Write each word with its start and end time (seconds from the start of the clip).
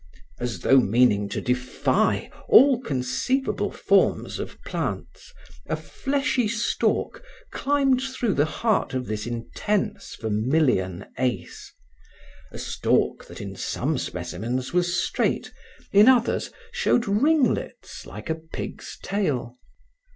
As 0.39 0.61
though 0.61 0.79
meaning 0.79 1.29
to 1.29 1.39
defy 1.41 2.31
all 2.49 2.81
conceivable 2.81 3.69
forms 3.71 4.39
of 4.39 4.59
plants, 4.63 5.31
a 5.67 5.75
fleshy 5.75 6.47
stalk 6.47 7.21
climbed 7.51 8.01
through 8.01 8.33
the 8.33 8.45
heart 8.45 8.95
of 8.95 9.05
this 9.05 9.27
intense 9.27 10.15
vermilion 10.19 11.05
ace 11.19 11.71
a 12.51 12.57
stalk 12.57 13.25
that 13.25 13.41
in 13.41 13.55
some 13.55 13.99
specimens 13.99 14.73
was 14.73 14.99
straight, 15.05 15.53
in 15.91 16.09
others 16.09 16.49
showed 16.71 17.07
ringlets 17.07 18.07
like 18.07 18.27
a 18.27 18.33
pig's 18.33 18.97
tail. 19.03 19.59